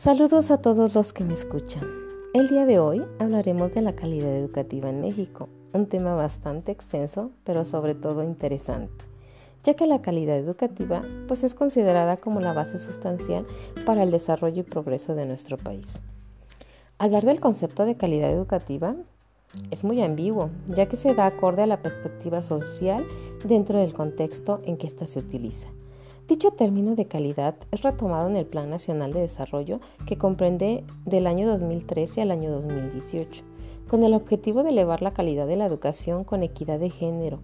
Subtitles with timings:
[0.00, 1.86] Saludos a todos los que me escuchan.
[2.32, 7.32] El día de hoy hablaremos de la calidad educativa en México, un tema bastante extenso,
[7.44, 9.04] pero sobre todo interesante,
[9.62, 13.46] ya que la calidad educativa pues es considerada como la base sustancial
[13.84, 16.00] para el desarrollo y progreso de nuestro país.
[16.96, 18.96] Hablar del concepto de calidad educativa
[19.70, 23.04] es muy ambiguo, ya que se da acorde a la perspectiva social
[23.44, 25.68] dentro del contexto en que ésta se utiliza.
[26.30, 31.26] Dicho término de calidad es retomado en el Plan Nacional de Desarrollo que comprende del
[31.26, 33.42] año 2013 al año 2018,
[33.88, 37.40] con el objetivo de elevar la calidad de la educación con equidad de género,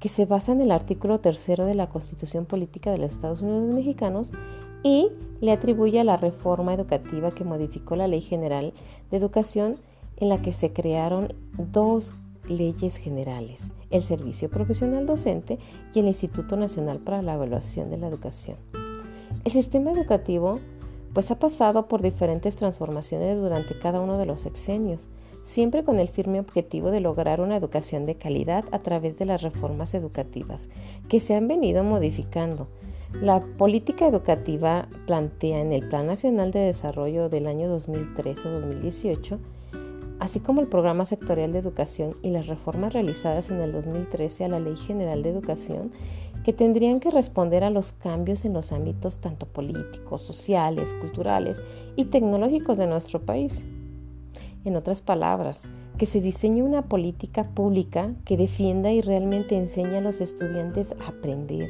[0.00, 3.74] que se basa en el artículo tercero de la Constitución Política de los Estados Unidos
[3.74, 4.32] Mexicanos
[4.82, 5.10] y
[5.42, 8.72] le atribuye a la reforma educativa que modificó la Ley General
[9.10, 9.76] de Educación
[10.16, 12.12] en la que se crearon dos
[12.48, 15.58] leyes generales, el Servicio Profesional Docente
[15.94, 18.56] y el Instituto Nacional para la Evaluación de la Educación.
[19.44, 20.58] El sistema educativo
[21.12, 25.08] pues ha pasado por diferentes transformaciones durante cada uno de los sexenios,
[25.42, 29.42] siempre con el firme objetivo de lograr una educación de calidad a través de las
[29.42, 30.68] reformas educativas
[31.08, 32.68] que se han venido modificando.
[33.20, 39.38] La política educativa plantea en el Plan Nacional de Desarrollo del año 2013-2018
[40.22, 44.48] así como el Programa Sectorial de Educación y las reformas realizadas en el 2013 a
[44.48, 45.90] la Ley General de Educación,
[46.44, 51.64] que tendrían que responder a los cambios en los ámbitos tanto políticos, sociales, culturales
[51.96, 53.64] y tecnológicos de nuestro país.
[54.64, 60.02] En otras palabras, que se diseñe una política pública que defienda y realmente enseñe a
[60.02, 61.68] los estudiantes a aprender,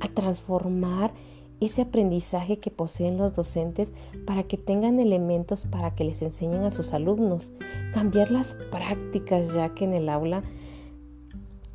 [0.00, 1.12] a transformar
[1.60, 3.92] ese aprendizaje que poseen los docentes
[4.26, 7.52] para que tengan elementos para que les enseñen a sus alumnos,
[7.92, 10.42] cambiar las prácticas ya que en el aula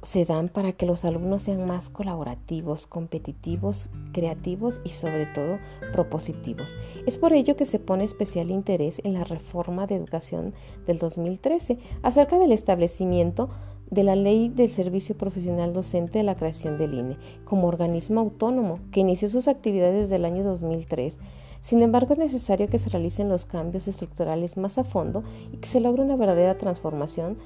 [0.04, 5.58] se dan para que los alumnos sean más colaborativos, competitivos, creativos y sobre todo
[5.92, 6.76] propositivos.
[7.06, 10.54] Es por ello que se pone especial interés en la reforma de educación
[10.86, 13.50] del 2013 acerca del establecimiento
[13.90, 18.80] de la Ley del Servicio Profesional Docente de la creación del INE como organismo autónomo
[18.92, 21.20] que inició sus actividades desde el año 2003.
[21.60, 25.68] Sin embargo, es necesario que se realicen los cambios estructurales más a fondo y que
[25.68, 27.38] se logre una verdadera transformación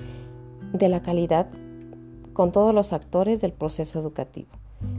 [0.74, 1.48] de la calidad
[2.34, 4.50] con todos los actores del proceso educativo.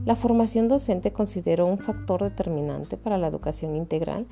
[0.04, 4.26] La formación docente considero un factor determinante para la educación integral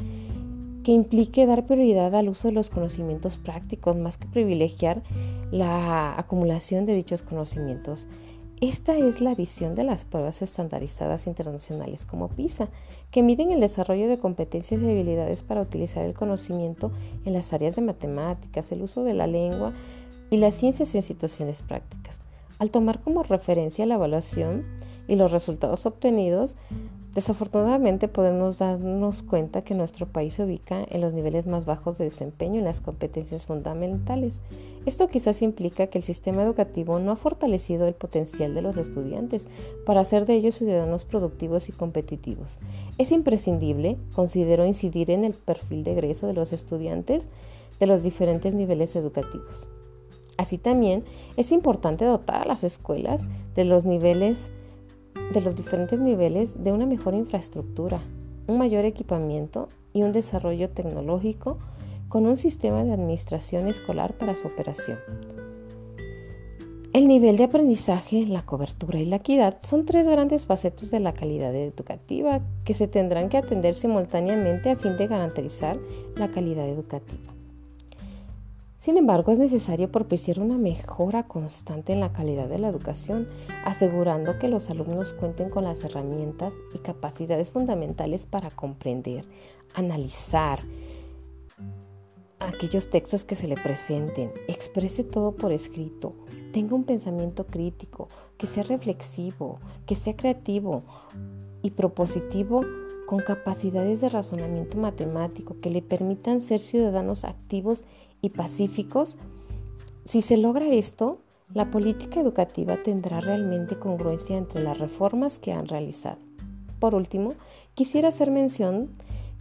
[0.83, 5.03] que implique dar prioridad al uso de los conocimientos prácticos más que privilegiar
[5.51, 8.07] la acumulación de dichos conocimientos.
[8.60, 12.69] Esta es la visión de las pruebas estandarizadas internacionales como PISA,
[13.10, 16.93] que miden el desarrollo de competencias y habilidades para utilizar el conocimiento
[17.25, 19.72] en las áreas de matemáticas, el uso de la lengua
[20.28, 22.21] y las ciencias en situaciones prácticas.
[22.59, 24.66] Al tomar como referencia la evaluación
[25.09, 26.54] y los resultados obtenidos,
[27.15, 32.04] Desafortunadamente podemos darnos cuenta que nuestro país se ubica en los niveles más bajos de
[32.04, 34.41] desempeño en las competencias fundamentales.
[34.87, 39.48] Esto quizás implica que el sistema educativo no ha fortalecido el potencial de los estudiantes
[39.84, 42.59] para hacer de ellos ciudadanos productivos y competitivos.
[42.97, 47.28] Es imprescindible, considero, incidir en el perfil de egreso de los estudiantes
[47.81, 49.66] de los diferentes niveles educativos.
[50.37, 51.04] Así también
[51.37, 53.25] es importante dotar a las escuelas
[53.56, 54.53] de los niveles
[55.33, 58.01] de los diferentes niveles de una mejor infraestructura,
[58.47, 61.59] un mayor equipamiento y un desarrollo tecnológico
[62.09, 64.99] con un sistema de administración escolar para su operación.
[66.93, 71.15] El nivel de aprendizaje, la cobertura y la equidad son tres grandes facetas de la
[71.15, 75.79] calidad educativa que se tendrán que atender simultáneamente a fin de garantizar
[76.17, 77.40] la calidad educativa.
[78.81, 83.29] Sin embargo, es necesario propiciar una mejora constante en la calidad de la educación,
[83.63, 89.27] asegurando que los alumnos cuenten con las herramientas y capacidades fundamentales para comprender,
[89.75, 90.61] analizar
[92.39, 96.15] aquellos textos que se le presenten, exprese todo por escrito,
[96.55, 98.09] tenga un pensamiento crítico,
[98.39, 100.84] que sea reflexivo, que sea creativo
[101.60, 102.63] y propositivo
[103.10, 107.84] con capacidades de razonamiento matemático que le permitan ser ciudadanos activos
[108.22, 109.16] y pacíficos,
[110.04, 111.18] si se logra esto,
[111.53, 116.18] la política educativa tendrá realmente congruencia entre las reformas que han realizado.
[116.78, 117.34] Por último,
[117.74, 118.91] quisiera hacer mención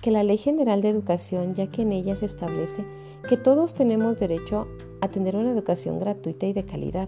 [0.02, 2.84] que la Ley General de Educación, ya que en ella se establece
[3.30, 4.68] que todos tenemos derecho
[5.00, 7.08] a tener una educación gratuita y de calidad,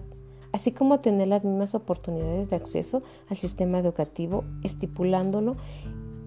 [0.52, 5.56] así como tener las mismas oportunidades de acceso al sistema educativo, estipulándolo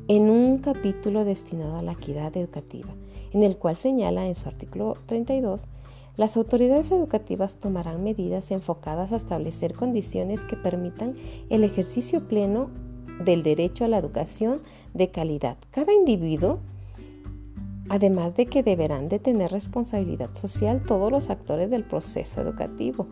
[0.07, 2.93] en un capítulo destinado a la equidad educativa
[3.35, 5.67] en el cual señala en su artículo 32,
[6.15, 11.15] las autoridades educativas tomarán medidas enfocadas a establecer condiciones que permitan
[11.49, 12.69] el ejercicio pleno
[13.25, 14.61] del derecho a la educación
[14.93, 15.57] de calidad.
[15.71, 16.59] Cada individuo
[17.89, 23.07] además de que deberán de tener responsabilidad social todos los actores del proceso educativo,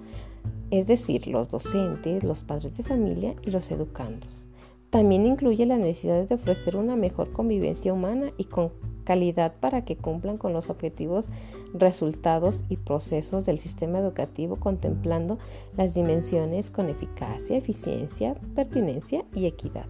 [0.72, 4.48] es decir, los docentes, los padres de familia y los educandos.
[4.94, 8.72] También incluye las necesidades de ofrecer una mejor convivencia humana y con
[9.06, 11.30] calidad para que cumplan con los objetivos,
[11.74, 15.40] resultados y procesos del sistema educativo contemplando
[15.76, 19.88] las dimensiones con eficacia, eficiencia, pertinencia y equidad.